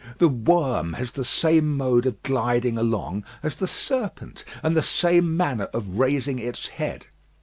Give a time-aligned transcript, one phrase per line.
[0.17, 5.37] The worm has the same mode of gliding along as the serpent, and the same
[5.37, 7.05] manner of raising its head.